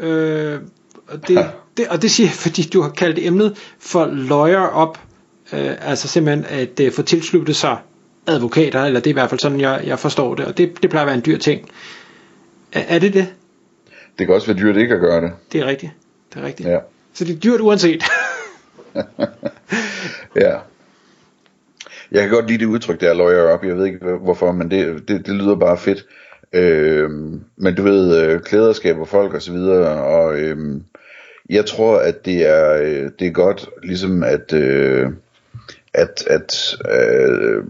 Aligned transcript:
Øh, 0.00 0.60
og, 1.08 1.28
det, 1.28 1.50
det, 1.76 1.88
og 1.88 2.02
det 2.02 2.10
siger 2.10 2.26
jeg, 2.26 2.34
fordi 2.34 2.62
du 2.62 2.82
har 2.82 2.90
kaldt 2.90 3.18
emnet 3.18 3.74
for 3.78 4.06
lawyer 4.06 4.66
op. 4.66 5.00
Øh, 5.52 5.76
altså 5.80 6.08
simpelthen 6.08 6.44
at 6.44 6.80
øh, 6.80 6.92
få 6.92 7.02
tilsluttet 7.02 7.56
sig 7.56 7.78
advokater, 8.26 8.84
eller 8.84 9.00
det 9.00 9.06
er 9.06 9.10
i 9.10 9.12
hvert 9.12 9.30
fald 9.30 9.40
sådan, 9.40 9.60
jeg, 9.60 9.82
jeg 9.84 9.98
forstår 9.98 10.34
det. 10.34 10.46
Og 10.46 10.58
det, 10.58 10.82
det 10.82 10.90
plejer 10.90 11.04
at 11.04 11.06
være 11.06 11.16
en 11.16 11.22
dyr 11.26 11.38
ting. 11.38 11.70
Er, 12.72 12.82
er 12.88 12.98
det 12.98 13.14
det? 13.14 13.34
Det 14.18 14.26
kan 14.26 14.34
også 14.34 14.46
være 14.46 14.58
dyrt 14.58 14.76
ikke 14.76 14.94
at 14.94 15.00
gøre 15.00 15.20
det. 15.20 15.32
Det 15.52 15.60
er 15.60 15.66
rigtigt. 15.66 15.92
Det 16.34 16.42
er 16.42 16.46
rigtigt. 16.46 16.68
Ja. 16.68 16.78
Så 17.14 17.24
det 17.24 17.34
er 17.34 17.38
dyrt 17.38 17.60
uanset. 17.60 18.04
ja. 20.44 20.56
Jeg 22.12 22.22
kan 22.22 22.30
godt 22.30 22.46
lide 22.46 22.58
det 22.58 22.66
udtryk 22.66 23.00
der, 23.00 23.14
lawyer 23.14 23.54
up. 23.54 23.64
Jeg 23.64 23.76
ved 23.76 23.86
ikke 23.86 23.98
hvorfor, 24.20 24.52
men 24.52 24.70
det, 24.70 25.08
det, 25.08 25.26
det 25.26 25.34
lyder 25.34 25.54
bare 25.54 25.78
fedt. 25.78 26.06
Øh, 26.52 27.10
men 27.56 27.74
du 27.76 27.82
ved, 27.82 28.24
øh, 28.24 28.40
klæder 28.40 28.72
skaber 28.72 29.04
folk 29.04 29.34
og 29.34 29.42
så 29.42 29.52
videre, 29.52 30.04
og 30.04 30.38
øh, 30.40 30.80
jeg 31.50 31.66
tror, 31.66 31.98
at 31.98 32.24
det 32.24 32.48
er, 32.48 32.72
øh, 32.72 33.10
det 33.18 33.26
er 33.26 33.30
godt, 33.30 33.68
ligesom 33.82 34.22
at, 34.22 34.52
øh, 34.52 35.10
at, 35.94 36.26
at, 36.26 36.76
øh, 36.90 37.64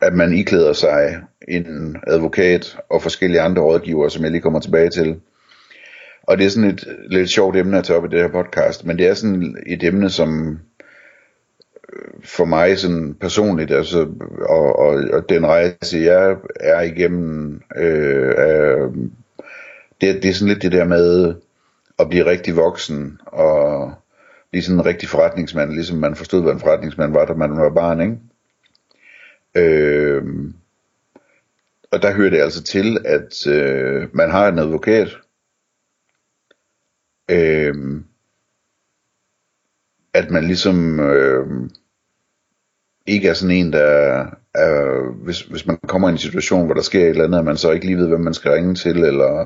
at 0.00 0.14
man 0.14 0.32
iklæder 0.32 0.72
sig 0.72 1.20
en 1.48 1.96
advokat 2.06 2.78
og 2.90 3.02
forskellige 3.02 3.40
andre 3.40 3.62
rådgivere, 3.62 4.10
som 4.10 4.22
jeg 4.22 4.30
lige 4.30 4.42
kommer 4.42 4.60
tilbage 4.60 4.90
til. 4.90 5.16
Og 6.22 6.38
det 6.38 6.46
er 6.46 6.50
sådan 6.50 6.70
et 6.70 6.84
lidt 7.10 7.30
sjovt 7.30 7.56
emne 7.56 7.78
at 7.78 7.84
tage 7.84 7.96
op 7.96 8.04
i 8.04 8.08
det 8.08 8.20
her 8.20 8.28
podcast, 8.28 8.84
men 8.84 8.98
det 8.98 9.06
er 9.06 9.14
sådan 9.14 9.56
et 9.66 9.84
emne, 9.84 10.10
som 10.10 10.58
for 12.24 12.44
mig 12.44 12.78
sådan 12.78 13.14
personligt, 13.14 13.70
altså, 13.70 14.08
og, 14.48 14.78
og, 14.78 15.04
og 15.12 15.28
den 15.28 15.46
rejse, 15.46 15.98
jeg 15.98 16.36
er 16.60 16.80
igennem, 16.80 17.62
øh, 17.76 18.34
er, 18.36 18.92
det, 20.00 20.22
det 20.22 20.24
er 20.24 20.32
sådan 20.32 20.48
lidt 20.48 20.62
det 20.62 20.72
der 20.72 20.84
med 20.84 21.34
at 21.98 22.08
blive 22.08 22.26
rigtig 22.26 22.56
voksen, 22.56 23.20
og 23.26 23.92
blive 24.50 24.62
sådan 24.62 24.80
en 24.80 24.86
rigtig 24.86 25.08
forretningsmand, 25.08 25.70
ligesom 25.70 25.98
man 25.98 26.16
forstod, 26.16 26.42
hvad 26.42 26.52
en 26.52 26.60
forretningsmand 26.60 27.12
var, 27.12 27.24
da 27.24 27.34
man 27.34 27.56
var 27.56 27.70
barn, 27.70 28.00
ikke? 28.00 28.18
Øh, 29.56 30.24
og 31.90 32.02
der 32.02 32.14
hører 32.14 32.30
det 32.30 32.40
altså 32.40 32.62
til, 32.62 32.98
at 33.04 33.46
øh, 33.46 34.08
man 34.12 34.30
har 34.30 34.48
en 34.48 34.58
advokat, 34.58 35.16
øh, 37.30 38.02
at 40.16 40.30
man 40.30 40.44
ligesom 40.44 41.00
øh, 41.00 41.46
ikke 43.06 43.28
er 43.28 43.34
sådan 43.34 43.56
en, 43.56 43.72
der 43.72 44.26
er, 44.54 45.02
hvis, 45.24 45.40
hvis 45.40 45.66
man 45.66 45.78
kommer 45.88 46.08
i 46.08 46.12
en 46.12 46.18
situation, 46.18 46.64
hvor 46.64 46.74
der 46.74 46.82
sker 46.82 47.00
et 47.00 47.08
eller 47.08 47.24
andet, 47.24 47.38
at 47.38 47.44
man 47.44 47.56
så 47.56 47.70
ikke 47.70 47.86
lige 47.86 47.98
ved, 47.98 48.08
hvem 48.08 48.20
man 48.20 48.34
skal 48.34 48.50
ringe 48.50 48.74
til, 48.74 48.96
eller 48.96 49.44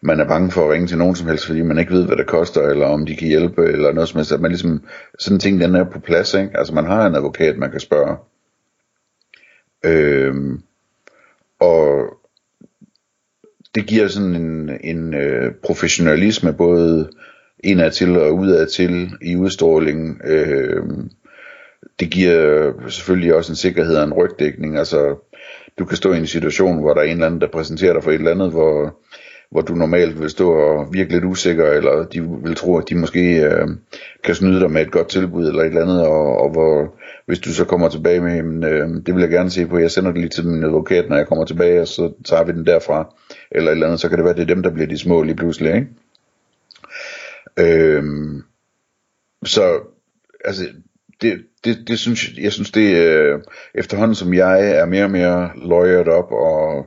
man 0.00 0.20
er 0.20 0.28
bange 0.28 0.50
for 0.50 0.64
at 0.64 0.70
ringe 0.70 0.86
til 0.86 0.98
nogen 0.98 1.16
som 1.16 1.28
helst, 1.28 1.46
fordi 1.46 1.62
man 1.62 1.78
ikke 1.78 1.92
ved, 1.92 2.06
hvad 2.06 2.16
det 2.16 2.26
koster, 2.26 2.62
eller 2.62 2.86
om 2.86 3.06
de 3.06 3.16
kan 3.16 3.28
hjælpe, 3.28 3.64
eller 3.64 3.92
noget 3.92 4.08
som 4.08 4.18
helst, 4.18 4.32
at 4.32 4.40
man 4.40 4.50
ligesom, 4.50 4.82
sådan 5.18 5.36
en 5.36 5.40
ting, 5.40 5.60
den 5.60 5.74
er 5.74 5.84
på 5.84 6.00
plads, 6.00 6.34
ikke? 6.34 6.58
Altså 6.58 6.74
man 6.74 6.86
har 6.86 7.06
en 7.06 7.14
advokat, 7.14 7.58
man 7.58 7.70
kan 7.70 7.80
spørge. 7.80 8.16
Øhm, 9.84 10.62
og 11.60 12.04
det 13.74 13.86
giver 13.86 14.08
sådan 14.08 14.34
en, 14.34 14.70
en 14.84 15.14
øh, 15.14 15.54
professionalisme, 15.64 16.52
både 16.52 17.10
indad 17.64 17.90
til 17.90 18.18
og 18.18 18.34
udad 18.34 18.66
til 18.66 19.10
i 19.22 19.36
udstrålingen. 19.36 20.20
Øh, 20.24 20.82
det 22.00 22.10
giver 22.10 22.72
selvfølgelig 22.88 23.34
også 23.34 23.52
en 23.52 23.56
sikkerhed 23.56 23.96
og 23.96 24.04
en 24.04 24.12
rygdækning. 24.12 24.78
Altså, 24.78 25.16
du 25.78 25.84
kan 25.84 25.96
stå 25.96 26.12
i 26.12 26.18
en 26.18 26.26
situation, 26.26 26.80
hvor 26.80 26.94
der 26.94 27.00
er 27.00 27.04
en 27.04 27.10
eller 27.10 27.26
anden, 27.26 27.40
der 27.40 27.46
præsenterer 27.46 27.92
dig 27.92 28.02
for 28.02 28.10
et 28.10 28.14
eller 28.14 28.30
andet, 28.30 28.50
hvor, 28.50 28.96
hvor 29.50 29.60
du 29.60 29.74
normalt 29.74 30.20
vil 30.20 30.30
stå 30.30 30.52
og 30.52 30.92
virke 30.92 31.12
lidt 31.12 31.24
usikker, 31.24 31.66
eller 31.66 32.04
de 32.04 32.22
vil 32.44 32.54
tro, 32.54 32.78
at 32.78 32.88
de 32.88 32.94
måske 32.94 33.44
øh, 33.44 33.68
kan 34.24 34.34
snyde 34.34 34.60
dig 34.60 34.70
med 34.70 34.82
et 34.82 34.90
godt 34.90 35.08
tilbud 35.08 35.48
eller 35.48 35.62
et 35.62 35.66
eller 35.66 35.82
andet, 35.82 36.06
og, 36.06 36.40
og 36.40 36.50
hvor 36.50 36.94
hvis 37.26 37.38
du 37.38 37.52
så 37.52 37.64
kommer 37.64 37.88
tilbage 37.88 38.20
med, 38.20 38.36
jamen, 38.36 38.64
øh, 38.64 38.88
det 39.06 39.14
vil 39.14 39.20
jeg 39.20 39.30
gerne 39.30 39.50
se 39.50 39.66
på, 39.66 39.78
jeg 39.78 39.90
sender 39.90 40.10
det 40.10 40.20
lige 40.20 40.30
til 40.30 40.46
min 40.46 40.64
advokat, 40.64 41.08
når 41.08 41.16
jeg 41.16 41.26
kommer 41.26 41.44
tilbage, 41.44 41.80
og 41.80 41.88
så 41.88 42.12
tager 42.24 42.44
vi 42.44 42.52
den 42.52 42.66
derfra, 42.66 43.14
eller 43.50 43.70
et 43.70 43.74
eller 43.74 43.86
andet, 43.86 44.00
så 44.00 44.08
kan 44.08 44.18
det 44.18 44.24
være, 44.24 44.34
det 44.34 44.42
er 44.42 44.54
dem, 44.54 44.62
der 44.62 44.70
bliver 44.70 44.86
de 44.86 44.98
små 44.98 45.22
lige 45.22 45.36
pludselig, 45.36 45.74
ikke? 45.74 45.86
Øhm, 47.58 48.42
så 49.44 49.80
altså 50.44 50.64
det, 51.22 51.44
det, 51.64 51.78
det 51.88 51.98
synes 51.98 52.30
jeg 52.38 52.52
synes 52.52 52.70
det 52.70 52.96
øh, 52.96 53.40
efterhånden 53.74 54.14
som 54.14 54.34
jeg 54.34 54.70
er 54.70 54.84
mere 54.84 55.04
og 55.04 55.10
mere 55.10 55.50
lawyered 55.56 56.08
op 56.08 56.32
og 56.32 56.86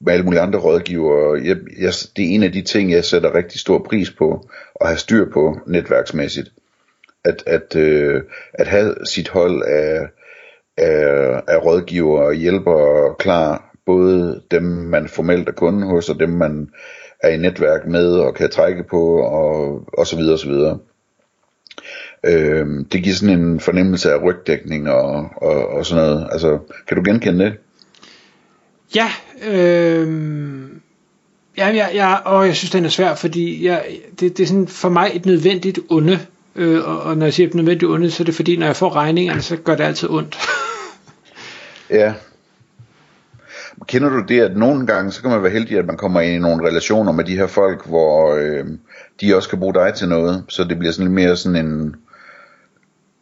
med 0.00 0.12
alle 0.12 0.24
mulige 0.24 0.40
andre 0.40 0.58
rådgivere, 0.58 1.44
jeg, 1.44 1.56
jeg, 1.78 1.92
det 2.16 2.24
er 2.24 2.34
en 2.34 2.42
af 2.42 2.52
de 2.52 2.62
ting 2.62 2.92
jeg 2.92 3.04
sætter 3.04 3.34
rigtig 3.34 3.60
stor 3.60 3.78
pris 3.78 4.10
på 4.10 4.48
at 4.80 4.86
have 4.86 4.98
styr 4.98 5.30
på 5.32 5.58
netværksmæssigt. 5.66 6.52
At, 7.24 7.42
at, 7.46 7.76
øh, 7.76 8.22
at 8.54 8.66
have 8.66 8.94
sit 9.04 9.28
hold 9.28 9.62
af, 9.62 10.08
af, 10.76 11.42
af 11.48 11.64
rådgivere 11.64 12.26
og 12.26 12.34
hjælpere 12.34 13.14
klar, 13.18 13.70
både 13.86 14.42
dem 14.50 14.62
man 14.62 15.08
formelt 15.08 15.48
er 15.48 15.52
kunde 15.52 15.86
hos 15.86 16.08
og 16.08 16.20
dem 16.20 16.28
man 16.28 16.70
er 17.22 17.28
i 17.28 17.36
netværk 17.36 17.86
med 17.86 18.12
og 18.12 18.34
kan 18.34 18.50
trække 18.50 18.84
på 18.84 19.20
og, 19.20 19.84
og 19.92 20.06
så 20.06 20.16
videre 20.16 20.32
og 20.32 20.38
så 20.38 20.48
videre. 20.48 20.78
Øh, 22.26 22.66
det 22.92 23.02
giver 23.02 23.14
sådan 23.14 23.40
en 23.40 23.60
fornemmelse 23.60 24.12
af 24.12 24.22
rygdækning 24.22 24.90
og, 24.90 25.28
og, 25.36 25.68
og 25.68 25.86
sådan 25.86 26.04
noget. 26.04 26.28
Altså, 26.32 26.58
kan 26.88 26.96
du 26.96 27.02
genkende 27.04 27.44
det? 27.44 27.54
Ja, 28.94 29.10
øh, 29.50 30.08
ja, 31.58 31.68
ja, 31.68 31.88
ja, 31.94 32.14
og 32.14 32.46
jeg 32.46 32.56
synes, 32.56 32.70
den 32.70 32.84
er 32.84 32.88
svær, 32.88 33.14
fordi 33.14 33.66
jeg, 33.66 33.84
det, 34.20 34.36
det 34.36 34.42
er 34.42 34.46
sådan 34.46 34.68
for 34.68 34.88
mig 34.88 35.10
et 35.14 35.26
nødvendigt 35.26 35.78
onde. 35.88 36.18
Øh, 36.56 36.88
og, 36.88 37.02
og 37.02 37.16
når 37.16 37.26
jeg 37.26 37.34
siger 37.34 37.46
et 37.46 37.54
nødvendigt 37.54 37.90
onde, 37.90 38.10
så 38.10 38.22
er 38.22 38.24
det 38.24 38.34
fordi, 38.34 38.56
når 38.56 38.66
jeg 38.66 38.76
får 38.76 38.96
regningerne, 38.96 39.42
så 39.42 39.56
gør 39.56 39.76
det 39.76 39.84
altid 39.84 40.10
ondt. 40.10 40.38
ja, 41.90 42.14
Kender 43.86 44.08
du 44.08 44.22
det, 44.28 44.40
at 44.40 44.56
nogle 44.56 44.86
gange, 44.86 45.12
så 45.12 45.22
kan 45.22 45.30
man 45.30 45.42
være 45.42 45.52
heldig, 45.52 45.78
at 45.78 45.86
man 45.86 45.96
kommer 45.96 46.20
ind 46.20 46.34
i 46.34 46.38
nogle 46.38 46.68
relationer 46.68 47.12
med 47.12 47.24
de 47.24 47.36
her 47.36 47.46
folk, 47.46 47.86
hvor 47.86 48.34
øh, 48.34 48.64
de 49.20 49.36
også 49.36 49.48
kan 49.48 49.58
bruge 49.58 49.74
dig 49.74 49.94
til 49.94 50.08
noget, 50.08 50.44
så 50.48 50.64
det 50.64 50.78
bliver 50.78 50.92
sådan 50.92 51.04
lidt 51.04 51.14
mere 51.14 51.36
sådan 51.36 51.66
en, 51.66 51.96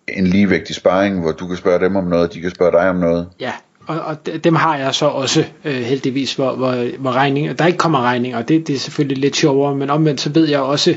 en 0.08 0.26
ligevægtig 0.26 0.74
sparring, 0.74 1.20
hvor 1.20 1.32
du 1.32 1.46
kan 1.46 1.56
spørge 1.56 1.84
dem 1.84 1.96
om 1.96 2.04
noget, 2.04 2.34
de 2.34 2.40
kan 2.40 2.50
spørge 2.50 2.72
dig 2.72 2.90
om 2.90 2.96
noget. 2.96 3.28
Ja, 3.40 3.52
og, 3.86 4.00
og 4.00 4.16
dem 4.44 4.54
har 4.54 4.76
jeg 4.76 4.94
så 4.94 5.06
også 5.06 5.44
øh, 5.64 5.74
heldigvis, 5.74 6.34
hvor, 6.34 6.54
hvor, 6.54 6.98
hvor 6.98 7.12
regninger, 7.12 7.52
der 7.52 7.66
ikke 7.66 7.78
kommer 7.78 8.02
regninger, 8.02 8.42
det, 8.42 8.66
det 8.66 8.74
er 8.74 8.78
selvfølgelig 8.78 9.18
lidt 9.18 9.36
sjovere, 9.36 9.74
men 9.74 9.90
omvendt 9.90 10.20
så 10.20 10.30
ved 10.30 10.48
jeg 10.48 10.60
også, 10.60 10.94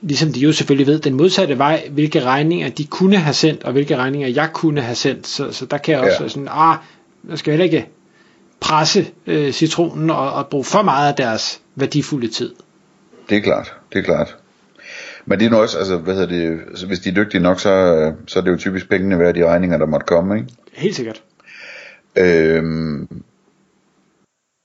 ligesom 0.00 0.32
de 0.32 0.40
jo 0.40 0.52
selvfølgelig 0.52 0.86
ved 0.86 0.98
den 0.98 1.14
modsatte 1.14 1.58
vej, 1.58 1.88
hvilke 1.90 2.20
regninger 2.20 2.68
de 2.68 2.84
kunne 2.84 3.16
have 3.16 3.34
sendt, 3.34 3.64
og 3.64 3.72
hvilke 3.72 3.96
regninger 3.96 4.28
jeg 4.28 4.48
kunne 4.52 4.80
have 4.80 4.94
sendt, 4.94 5.26
så, 5.26 5.52
så 5.52 5.66
der 5.66 5.78
kan 5.78 5.94
jeg 5.94 6.00
også 6.00 6.22
ja. 6.22 6.28
sådan, 6.28 6.48
ah, 6.50 6.76
jeg 7.30 7.38
skal 7.38 7.50
heller 7.50 7.64
ikke 7.64 7.88
presse 8.60 9.06
øh, 9.26 9.52
citronen 9.52 10.10
og, 10.10 10.32
og 10.32 10.46
bruge 10.46 10.64
for 10.64 10.82
meget 10.82 11.08
af 11.08 11.14
deres 11.14 11.60
værdifulde 11.74 12.28
tid. 12.28 12.54
Det 13.28 13.36
er 13.36 13.42
klart, 13.42 13.74
det 13.92 13.98
er 13.98 14.02
klart. 14.02 14.36
Men 15.26 15.40
det 15.40 15.46
er 15.46 15.50
nu 15.50 15.56
også, 15.56 15.78
altså, 15.78 15.96
hvad 15.96 16.14
hedder 16.14 16.28
det, 16.28 16.60
altså, 16.68 16.86
hvis 16.86 17.00
de 17.00 17.08
er 17.08 17.14
dygtige 17.14 17.42
nok, 17.42 17.60
så, 17.60 18.12
så 18.26 18.38
er 18.38 18.42
det 18.42 18.50
jo 18.50 18.56
typisk 18.56 18.88
pengene 18.88 19.18
værd 19.18 19.34
de 19.34 19.46
regninger, 19.46 19.78
der 19.78 19.86
måtte 19.86 20.06
komme, 20.06 20.36
ikke? 20.36 20.48
Helt 20.72 20.96
sikkert. 20.96 21.22
Øhm, 22.18 23.08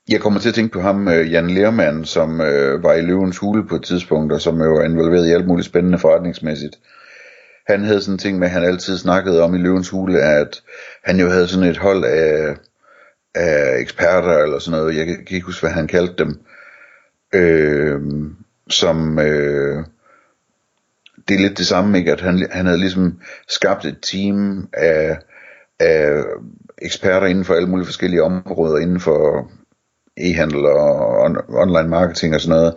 jeg 0.08 0.20
kommer 0.20 0.40
til 0.40 0.48
at 0.48 0.54
tænke 0.54 0.72
på 0.72 0.80
ham, 0.80 1.08
øh, 1.08 1.32
Jan 1.32 1.50
Lermann, 1.50 2.04
som 2.04 2.40
øh, 2.40 2.82
var 2.82 2.92
i 2.92 3.00
Løvens 3.00 3.38
Hule 3.38 3.66
på 3.68 3.76
et 3.76 3.82
tidspunkt, 3.82 4.32
og 4.32 4.40
som 4.40 4.62
jo 4.62 4.72
var 4.72 4.84
involveret 4.84 5.28
i 5.28 5.32
alt 5.32 5.46
muligt 5.46 5.66
spændende 5.66 5.98
forretningsmæssigt. 5.98 6.78
Han 7.66 7.84
havde 7.84 8.00
sådan 8.00 8.14
en 8.14 8.18
ting 8.18 8.38
med, 8.38 8.46
at 8.46 8.52
han 8.52 8.64
altid 8.64 8.98
snakkede 8.98 9.42
om 9.42 9.54
i 9.54 9.58
Løvens 9.58 9.88
Hule, 9.88 10.20
at 10.20 10.62
han 11.04 11.20
jo 11.20 11.30
havde 11.30 11.48
sådan 11.48 11.68
et 11.68 11.76
hold 11.76 12.04
af 12.04 12.56
af 13.34 13.78
eksperter 13.78 14.38
eller 14.38 14.58
sådan 14.58 14.78
noget, 14.78 14.96
jeg 14.96 15.06
kan, 15.06 15.26
ikke 15.30 15.46
huske, 15.46 15.60
hvad 15.60 15.70
han 15.70 15.86
kaldte 15.86 16.24
dem, 16.24 16.40
øh, 17.34 18.00
som, 18.68 19.18
øh, 19.18 19.84
det 21.28 21.34
er 21.34 21.40
lidt 21.40 21.58
det 21.58 21.66
samme, 21.66 21.98
ikke? 21.98 22.12
at 22.12 22.20
han, 22.20 22.48
han 22.50 22.66
havde 22.66 22.78
ligesom 22.78 23.20
skabt 23.48 23.84
et 23.84 23.98
team 24.02 24.68
af, 24.72 25.18
af 25.80 26.22
eksperter 26.78 27.26
inden 27.26 27.44
for 27.44 27.54
alle 27.54 27.68
mulige 27.68 27.86
forskellige 27.86 28.22
områder, 28.22 28.78
inden 28.78 29.00
for 29.00 29.50
e-handel 30.20 30.66
og 30.66 31.20
on, 31.20 31.36
online 31.48 31.88
marketing 31.88 32.34
og 32.34 32.40
sådan 32.40 32.56
noget, 32.56 32.74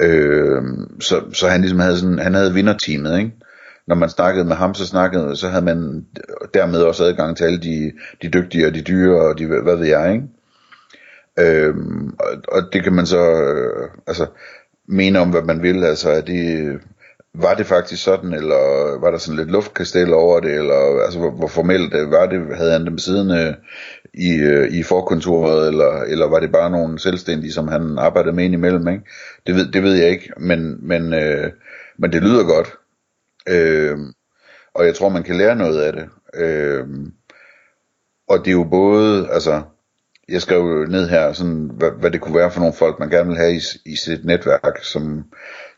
Øh, 0.00 0.62
så, 1.00 1.22
så 1.32 1.48
han 1.48 1.60
ligesom 1.60 1.78
havde 1.78 1.98
sådan, 1.98 2.18
han 2.18 2.34
havde 2.34 2.54
vinderteamet, 2.54 3.18
ikke? 3.18 3.32
Når 3.90 3.96
man 3.96 4.08
snakkede 4.08 4.44
med 4.44 4.56
ham, 4.56 4.74
så 4.74 4.86
snakkede, 4.86 5.36
så 5.36 5.48
havde 5.48 5.64
man 5.64 6.06
dermed 6.54 6.82
også 6.82 7.04
adgang 7.04 7.36
til 7.36 7.44
alle 7.44 7.58
de, 7.58 7.92
de 8.22 8.28
dygtige 8.28 8.66
og 8.66 8.74
de 8.74 8.82
dyre 8.82 9.20
og 9.20 9.38
de, 9.38 9.46
hvad 9.46 9.76
ved 9.76 9.86
jeg, 9.86 10.12
ikke? 10.12 10.24
Øhm, 11.38 12.14
og, 12.18 12.42
og 12.48 12.62
det 12.72 12.82
kan 12.82 12.92
man 12.92 13.06
så, 13.06 13.32
øh, 13.32 13.88
altså, 14.06 14.26
mene 14.88 15.18
om, 15.18 15.30
hvad 15.30 15.42
man 15.42 15.62
vil, 15.62 15.84
altså, 15.84 16.10
er 16.10 16.20
det, 16.20 16.78
var 17.34 17.54
det 17.54 17.66
faktisk 17.66 18.04
sådan, 18.04 18.32
eller 18.32 18.98
var 19.00 19.10
der 19.10 19.18
sådan 19.18 19.38
lidt 19.38 19.50
luftkastel 19.50 20.14
over 20.14 20.40
det, 20.40 20.52
eller 20.52 21.02
altså, 21.04 21.18
hvor, 21.18 21.30
hvor 21.30 21.48
formelt 21.48 21.92
det 21.92 22.10
var 22.10 22.26
det, 22.26 22.56
havde 22.56 22.72
han 22.72 22.86
dem 22.86 22.98
siddende 22.98 23.56
i, 24.14 24.32
øh, 24.32 24.72
i 24.72 24.82
forkontoret, 24.82 25.68
eller, 25.68 26.02
eller 26.02 26.28
var 26.28 26.40
det 26.40 26.52
bare 26.52 26.70
nogle 26.70 26.98
selvstændige, 26.98 27.52
som 27.52 27.68
han 27.68 27.98
arbejdede 27.98 28.34
med 28.34 28.44
ind 28.44 28.54
imellem, 28.54 28.88
ikke? 28.88 29.02
Det 29.46 29.54
ved, 29.54 29.72
det 29.72 29.82
ved 29.82 29.94
jeg 29.94 30.10
ikke, 30.10 30.32
men, 30.36 30.88
men, 30.88 31.14
øh, 31.14 31.50
men 31.98 32.12
det 32.12 32.22
lyder 32.22 32.44
godt, 32.44 32.79
øh, 33.50 33.98
og 34.74 34.86
jeg 34.86 34.94
tror, 34.94 35.08
man 35.08 35.22
kan 35.22 35.36
lære 35.36 35.56
noget 35.56 35.80
af 35.80 35.92
det, 35.92 36.08
øh, 36.34 36.86
og 38.28 38.38
det 38.38 38.48
er 38.48 38.52
jo 38.52 38.64
både, 38.64 39.28
altså, 39.30 39.62
jeg 40.28 40.42
skrev 40.42 40.58
jo 40.58 40.86
ned 40.86 41.08
her, 41.08 41.32
sådan, 41.32 41.70
hvad, 41.74 41.90
hvad 41.90 42.10
det 42.10 42.20
kunne 42.20 42.34
være 42.34 42.50
for 42.50 42.60
nogle 42.60 42.74
folk, 42.74 42.98
man 42.98 43.10
gerne 43.10 43.28
vil 43.28 43.36
have 43.36 43.54
i, 43.54 43.60
i 43.86 43.96
sit 43.96 44.24
netværk, 44.24 44.78
som 44.82 45.24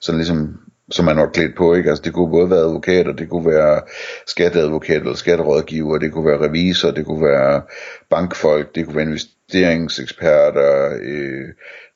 sådan 0.00 0.18
ligesom 0.18 0.58
som 0.90 1.04
man 1.04 1.16
var 1.16 1.26
klædt 1.26 1.56
på, 1.56 1.74
ikke? 1.74 1.90
Altså 1.90 2.02
det 2.02 2.12
kunne 2.12 2.30
både 2.30 2.50
være 2.50 2.58
advokater, 2.58 3.12
det 3.12 3.28
kunne 3.28 3.46
være 3.46 3.80
skatteadvokat 4.26 4.96
eller 4.96 5.14
skatterådgiver, 5.14 5.98
det 5.98 6.12
kunne 6.12 6.26
være 6.26 6.40
revisor, 6.40 6.90
det 6.90 7.06
kunne 7.06 7.24
være 7.24 7.62
bankfolk, 8.10 8.74
det 8.74 8.84
kunne 8.86 8.96
være 8.96 9.04
investeringseksperter, 9.04 10.98
øh, 11.02 11.48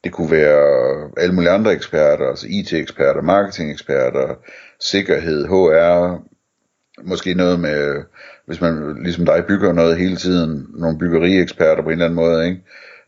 det 0.04 0.12
kunne 0.12 0.30
være 0.30 1.10
alle 1.16 1.34
mulige 1.34 1.50
andre 1.50 1.72
eksperter, 1.72 2.28
altså 2.28 2.46
IT-eksperter, 2.50 3.22
marketing-eksperter, 3.22 4.34
sikkerhed, 4.80 5.46
HR, 5.46 6.22
måske 7.02 7.34
noget 7.34 7.60
med, 7.60 8.02
hvis 8.46 8.60
man 8.60 9.02
ligesom 9.02 9.26
dig 9.26 9.44
bygger 9.48 9.72
noget 9.72 9.96
hele 9.96 10.16
tiden, 10.16 10.66
nogle 10.74 10.98
byggerieksperter 10.98 11.82
på 11.82 11.88
en 11.88 11.92
eller 11.92 12.04
anden 12.04 12.16
måde, 12.16 12.48
ikke? 12.48 12.62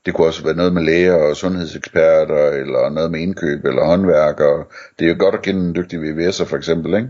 Det 0.07 0.15
kunne 0.15 0.27
også 0.27 0.45
være 0.45 0.57
noget 0.57 0.73
med 0.73 0.83
læger 0.83 1.15
og 1.15 1.37
sundhedseksperter, 1.37 2.49
eller 2.49 2.91
noget 2.91 3.11
med 3.11 3.21
indkøb, 3.21 3.65
eller 3.65 3.85
håndværkere. 3.85 4.65
Det 4.99 5.05
er 5.05 5.09
jo 5.09 5.17
godt 5.19 5.35
at 5.35 5.43
kende 5.43 5.61
en 5.61 5.75
dygtig 5.75 5.99
VVS'er 5.99 6.45
for 6.45 6.57
eksempel, 6.57 6.95
ikke? 6.95 7.09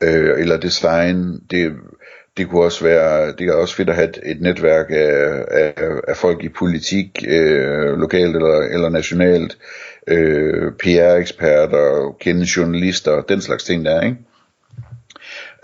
Øh, 0.00 0.40
eller 0.40 0.56
design, 0.56 1.40
det, 1.50 1.72
det 2.36 2.48
kunne 2.48 2.62
også 2.62 2.84
være, 2.84 3.32
det 3.32 3.48
er 3.48 3.52
også 3.52 3.76
fedt 3.76 3.88
at 3.88 3.94
have 3.94 4.08
et, 4.08 4.18
et 4.24 4.40
netværk 4.40 4.86
af, 4.90 5.44
af, 5.50 5.72
af 6.08 6.16
folk 6.16 6.44
i 6.44 6.48
politik, 6.48 7.24
øh, 7.28 7.98
lokalt 7.98 8.36
eller, 8.36 8.60
eller 8.60 8.88
nationalt, 8.88 9.58
øh, 10.08 10.72
PR-eksperter, 10.72 12.16
kende 12.20 12.46
journalister, 12.56 13.20
den 13.20 13.40
slags 13.40 13.64
ting 13.64 13.84
der, 13.84 14.00
ikke? 14.00 14.16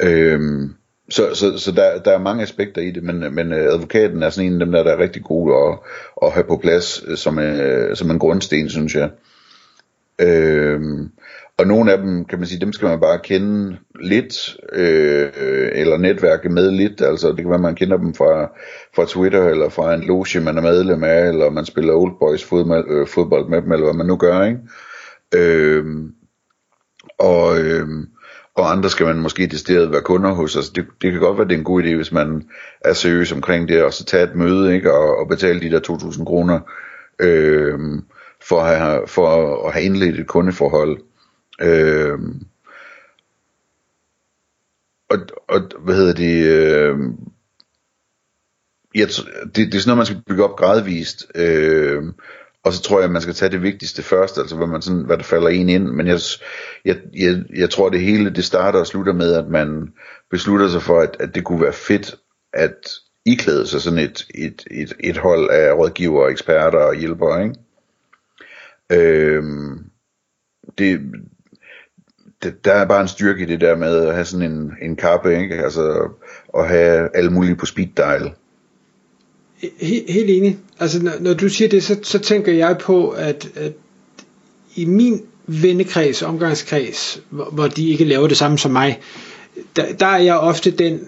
Øhm, 0.03 0.75
så, 1.11 1.35
så, 1.35 1.59
så 1.59 1.73
der, 1.73 1.99
der 1.99 2.13
er 2.13 2.19
mange 2.19 2.43
aspekter 2.43 2.83
i 2.83 2.91
det, 2.91 3.03
men, 3.03 3.35
men 3.35 3.53
øh, 3.53 3.73
advokaten 3.73 4.23
er 4.23 4.31
sådan 4.31 4.53
en 4.53 4.61
af 4.61 4.67
dem, 4.67 4.73
der, 4.73 4.83
der 4.83 4.93
er 4.93 4.99
rigtig 4.99 5.23
god 5.23 5.53
at, 5.53 5.79
at 6.27 6.33
have 6.33 6.45
på 6.45 6.57
plads 6.57 7.05
øh, 7.07 7.17
som, 7.17 7.39
øh, 7.39 7.97
som 7.97 8.11
en 8.11 8.19
grundsten, 8.19 8.71
synes 8.71 8.95
jeg. 8.95 9.11
Øhm, 10.21 11.11
og 11.59 11.67
nogle 11.67 11.93
af 11.93 11.99
dem, 11.99 12.25
kan 12.25 12.39
man 12.39 12.49
sige, 12.49 12.61
dem 12.61 12.73
skal 12.73 12.89
man 12.89 13.01
bare 13.01 13.19
kende 13.19 13.77
lidt, 14.01 14.57
øh, 14.73 15.31
eller 15.73 15.97
netværke 15.97 16.49
med 16.49 16.71
lidt, 16.71 17.01
altså 17.01 17.29
det 17.29 17.37
kan 17.37 17.51
være, 17.51 17.59
man 17.59 17.75
kender 17.75 17.97
dem 17.97 18.15
fra, 18.15 18.43
fra 18.97 19.07
Twitter, 19.09 19.49
eller 19.49 19.69
fra 19.69 19.95
en 19.95 20.05
loge, 20.05 20.41
man 20.41 20.59
er 20.59 20.63
medlem 20.63 21.05
af, 21.05 21.29
eller 21.29 21.51
man 21.51 21.65
spiller 21.65 21.95
Old 21.95 22.19
Boys 22.19 22.45
fodbold, 22.45 22.91
øh, 22.91 23.07
fodbold 23.07 23.49
med 23.49 23.63
dem, 23.63 23.73
eller 23.73 23.87
hvad 23.87 23.95
man 23.95 24.07
nu 24.07 24.17
gør, 24.17 24.45
ikke? 24.45 24.59
Øh, 25.35 25.85
og, 27.19 27.59
øh, 27.61 27.89
og 28.55 28.73
andre 28.73 28.91
skal 28.91 29.07
man 29.07 29.21
måske 29.21 29.47
decideret 29.47 29.93
være 29.93 30.01
kunder 30.01 30.31
hos. 30.31 30.57
Altså 30.57 30.73
det, 30.75 30.87
det 31.03 31.13
kan 31.13 31.21
godt 31.21 31.39
være, 31.39 31.49
det 31.49 31.55
er 31.55 31.59
en 31.59 31.65
god 31.65 31.83
idé, 31.83 31.95
hvis 31.95 32.13
man 32.13 32.43
er 32.81 32.93
seriøs 32.93 33.33
omkring 33.33 33.69
det, 33.69 33.83
og 33.83 33.93
så 33.93 34.05
tage 34.05 34.25
et 34.25 34.35
møde, 34.35 34.75
ikke, 34.75 34.93
og, 34.93 35.17
og 35.17 35.29
betale 35.29 35.61
de 35.61 35.71
der 35.71 35.81
2.000 35.81 36.25
kroner, 36.25 36.61
øh, 37.19 37.79
for, 38.49 38.61
at 38.61 38.79
have, 38.79 39.09
for 39.09 39.27
at 39.67 39.73
have 39.73 39.85
indledt 39.85 40.21
et 40.21 40.27
kundeforhold. 40.27 40.99
Øh, 41.63 42.19
og, 45.09 45.19
og 45.49 45.61
hvad 45.79 45.95
hedder 45.95 46.15
det, 46.15 46.47
øh, 46.47 46.99
jeg, 48.95 49.09
det, 49.45 49.57
det 49.57 49.75
er 49.75 49.81
sådan 49.81 49.97
noget, 49.97 49.97
man 49.97 50.07
skal 50.07 50.23
bygge 50.27 50.45
op 50.45 50.57
gradvist, 50.57 51.27
øh, 51.35 52.03
og 52.65 52.73
så 52.73 52.83
tror 52.83 52.99
jeg, 52.99 53.05
at 53.05 53.11
man 53.11 53.23
skal 53.23 53.35
tage 53.35 53.53
det 53.53 53.63
vigtigste 53.63 54.03
først, 54.03 54.39
altså 54.39 54.57
hvad, 54.57 54.67
man 54.67 54.83
sådan, 54.83 55.05
hvad 55.05 55.17
der 55.17 55.23
falder 55.23 55.49
en 55.49 55.69
ind. 55.69 55.89
Men 55.89 56.07
jeg, 56.07 56.19
jeg, 56.85 57.01
jeg, 57.15 57.43
jeg 57.57 57.71
tror, 57.71 57.89
det 57.89 58.01
hele 58.01 58.31
det 58.31 58.45
starter 58.45 58.79
og 58.79 58.87
slutter 58.87 59.13
med, 59.13 59.35
at 59.35 59.49
man 59.49 59.93
beslutter 60.31 60.69
sig 60.69 60.83
for, 60.83 61.01
at, 61.01 61.17
at 61.21 61.35
det 61.35 61.45
kunne 61.45 61.63
være 61.63 61.73
fedt 61.73 62.15
at 62.53 62.89
iklæde 63.27 63.67
sig 63.67 63.81
sådan 63.81 63.99
et, 63.99 64.27
et, 64.35 64.67
et, 64.71 64.93
et 65.01 65.17
hold 65.17 65.51
af 65.51 65.73
rådgivere, 65.73 66.31
eksperter 66.31 66.79
og 66.79 66.95
hjælpere. 66.95 67.45
Ikke? 67.45 67.57
Øhm, 68.93 69.85
det, 70.79 71.01
det, 72.43 72.65
der 72.65 72.73
er 72.73 72.85
bare 72.85 73.01
en 73.01 73.09
styrke 73.09 73.43
i 73.43 73.47
det 73.47 73.61
der 73.61 73.77
med 73.77 74.07
at 74.07 74.15
have 74.15 74.25
sådan 74.25 74.53
en, 74.53 74.73
en 74.83 74.97
kappe, 74.97 75.41
ikke? 75.41 75.55
altså 75.55 76.09
at 76.59 76.69
have 76.69 77.09
alle 77.15 77.31
mulige 77.31 77.57
på 77.57 77.67
speed 77.67 77.89
dial. 77.97 78.31
Helt, 79.81 80.11
helt 80.11 80.31
enig. 80.31 80.59
Altså, 80.81 81.03
når, 81.03 81.13
når 81.21 81.35
du 81.35 81.49
siger 81.49 81.69
det, 81.69 81.83
så, 81.83 81.99
så 82.03 82.19
tænker 82.19 82.53
jeg 82.53 82.79
på, 82.79 83.09
at, 83.09 83.49
at 83.55 83.73
i 84.75 84.85
min 84.85 85.23
vennekreds, 85.47 86.23
omgangskreds, 86.23 87.23
hvor, 87.31 87.45
hvor 87.45 87.67
de 87.67 87.89
ikke 87.89 88.05
laver 88.05 88.29
det 88.29 88.37
samme 88.37 88.59
som 88.59 88.71
mig, 88.71 89.01
der, 89.77 89.93
der 89.93 90.07
er 90.07 90.19
jeg 90.19 90.37
ofte 90.37 90.71
den, 90.71 91.01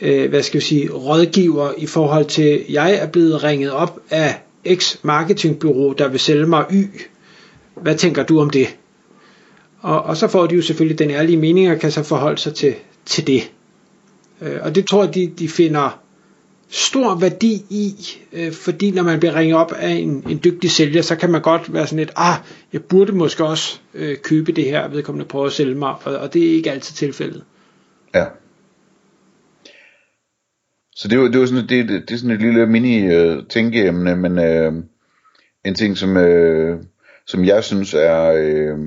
øh, 0.00 0.28
hvad 0.28 0.42
skal 0.42 0.58
jeg 0.58 0.62
sige, 0.62 0.90
rådgiver 0.90 1.72
i 1.78 1.86
forhold 1.86 2.24
til, 2.24 2.64
jeg 2.68 2.94
er 2.94 3.06
blevet 3.06 3.44
ringet 3.44 3.70
op 3.70 4.00
af 4.10 4.42
X 4.74 4.96
marketingbyrå, 5.02 5.92
der 5.92 6.08
vil 6.08 6.20
sælge 6.20 6.46
mig 6.46 6.64
Y. 6.72 6.84
Hvad 7.74 7.94
tænker 7.94 8.22
du 8.22 8.40
om 8.40 8.50
det? 8.50 8.76
Og, 9.80 10.02
og 10.02 10.16
så 10.16 10.28
får 10.28 10.46
de 10.46 10.54
jo 10.54 10.62
selvfølgelig 10.62 10.98
den 10.98 11.10
ærlige 11.10 11.36
mening, 11.36 11.70
og 11.70 11.78
kan 11.78 11.90
så 11.90 12.02
forholde 12.02 12.38
sig 12.38 12.54
til, 12.54 12.74
til 13.06 13.26
det. 13.26 13.52
Øh, 14.40 14.58
og 14.62 14.74
det 14.74 14.86
tror 14.86 15.04
jeg, 15.04 15.14
de, 15.14 15.32
de 15.38 15.48
finder 15.48 16.00
stor 16.70 17.14
værdi 17.14 17.64
i, 17.70 17.94
øh, 18.32 18.52
fordi 18.52 18.90
når 18.90 19.02
man 19.02 19.18
bliver 19.20 19.34
ringet 19.34 19.56
op 19.56 19.72
af 19.72 19.90
en, 19.90 20.24
en 20.28 20.40
dygtig 20.44 20.70
sælger, 20.70 21.02
så 21.02 21.16
kan 21.16 21.30
man 21.30 21.42
godt 21.42 21.72
være 21.72 21.86
sådan 21.86 21.98
lidt, 21.98 22.12
ah, 22.16 22.34
jeg 22.72 22.82
burde 22.82 23.12
måske 23.12 23.44
også 23.44 23.80
øh, 23.94 24.16
købe 24.16 24.52
det 24.52 24.64
her, 24.64 24.88
vedkommende 24.88 25.28
prøver 25.28 25.46
at 25.46 25.52
sælge 25.52 25.74
mig, 25.74 25.94
og, 26.04 26.16
og 26.16 26.34
det 26.34 26.46
er 26.46 26.52
ikke 26.52 26.70
altid 26.70 26.94
tilfældet. 26.94 27.44
Ja. 28.14 28.24
Så 30.96 31.08
det 31.08 31.16
er 31.16 31.20
jo, 31.20 31.28
det 31.30 31.40
var 31.40 31.46
sådan, 31.46 31.68
det, 31.68 31.88
det, 31.88 32.08
det 32.08 32.14
er 32.14 32.18
sådan 32.18 32.30
et 32.30 32.40
lille 32.40 32.66
mini 32.66 32.98
øh, 32.98 33.42
tænkeemne, 33.48 34.16
men 34.16 34.38
øh, 34.38 34.72
en 35.64 35.74
ting, 35.74 35.98
som, 35.98 36.16
øh, 36.16 36.78
som 37.26 37.44
jeg 37.44 37.64
synes 37.64 37.94
er 37.94 38.32
øh, 38.32 38.78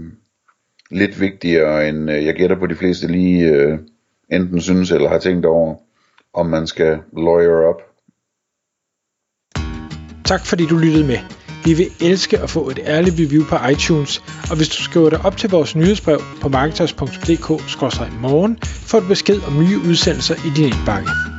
lidt 0.94 1.22
vigtigere, 1.22 1.90
end 1.90 2.12
øh, 2.12 2.26
jeg 2.26 2.36
gætter 2.36 2.60
på 2.60 2.68
de 2.68 2.76
fleste 2.76 3.08
lige 3.08 3.50
øh, 3.50 3.80
enten 4.32 4.62
synes 4.62 4.92
eller 4.92 5.10
har 5.10 5.20
tænkt 5.20 5.46
over, 5.46 5.76
om 6.34 6.46
man 6.46 6.68
skal 6.68 6.98
lawyer 7.18 7.68
op. 7.70 7.82
Tak 10.26 10.46
fordi 10.46 10.66
du 10.66 10.78
lyttede 10.78 11.08
med. 11.08 11.18
Vi 11.66 11.74
vil 11.74 11.88
elske 12.02 12.40
at 12.40 12.50
få 12.50 12.70
et 12.70 12.80
ærligt 12.86 13.16
review 13.20 13.44
på 13.50 13.56
iTunes, 13.72 14.24
og 14.50 14.56
hvis 14.58 14.70
du 14.70 14.84
skriver 14.84 15.10
dig 15.10 15.26
op 15.26 15.38
til 15.38 15.50
vores 15.50 15.76
nyhedsbrev 15.76 16.20
på 16.42 16.50
marketers.dk-morgen, 16.50 18.58
får 18.62 19.00
du 19.00 19.08
besked 19.08 19.42
om 19.48 19.60
nye 19.60 19.80
udsendelser 19.90 20.36
i 20.36 20.50
din 20.56 20.66
indbakke. 20.66 21.33